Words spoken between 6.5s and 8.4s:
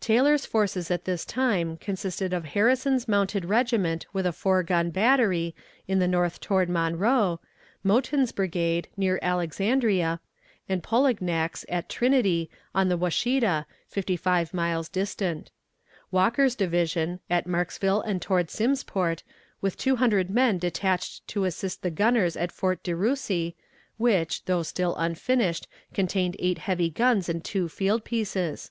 Monroe; Mouton's